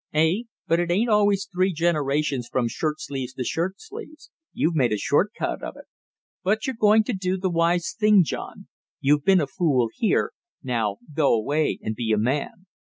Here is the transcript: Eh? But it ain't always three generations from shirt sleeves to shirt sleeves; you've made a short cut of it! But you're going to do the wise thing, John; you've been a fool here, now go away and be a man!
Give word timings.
Eh? 0.15 0.45
But 0.67 0.79
it 0.79 0.89
ain't 0.89 1.11
always 1.11 1.45
three 1.45 1.71
generations 1.71 2.47
from 2.51 2.67
shirt 2.67 2.99
sleeves 2.99 3.33
to 3.35 3.43
shirt 3.43 3.75
sleeves; 3.77 4.31
you've 4.51 4.73
made 4.73 4.91
a 4.91 4.97
short 4.97 5.31
cut 5.37 5.61
of 5.61 5.77
it! 5.77 5.85
But 6.43 6.65
you're 6.65 6.75
going 6.75 7.03
to 7.03 7.13
do 7.13 7.37
the 7.37 7.51
wise 7.51 7.93
thing, 7.93 8.23
John; 8.23 8.67
you've 8.99 9.25
been 9.25 9.41
a 9.41 9.45
fool 9.45 9.89
here, 9.93 10.31
now 10.63 10.97
go 11.13 11.31
away 11.35 11.77
and 11.83 11.93
be 11.95 12.11
a 12.11 12.17
man! 12.17 12.65